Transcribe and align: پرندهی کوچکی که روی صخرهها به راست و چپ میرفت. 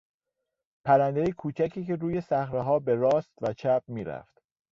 پرندهی 0.85 1.31
کوچکی 1.31 1.85
که 1.85 1.95
روی 1.95 2.21
صخرهها 2.21 2.79
به 2.79 2.95
راست 2.95 3.31
و 3.41 3.53
چپ 3.53 3.83
میرفت. 3.87 4.41